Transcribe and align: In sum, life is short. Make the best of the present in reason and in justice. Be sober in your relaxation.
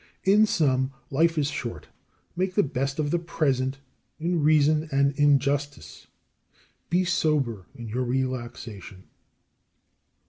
In 0.23 0.47
sum, 0.47 0.93
life 1.11 1.37
is 1.37 1.51
short. 1.51 1.87
Make 2.35 2.55
the 2.55 2.63
best 2.63 2.97
of 2.97 3.11
the 3.11 3.19
present 3.19 3.77
in 4.19 4.41
reason 4.41 4.89
and 4.91 5.11
in 5.11 5.37
justice. 5.37 6.07
Be 6.89 7.05
sober 7.05 7.67
in 7.75 7.87
your 7.87 8.03
relaxation. 8.05 9.03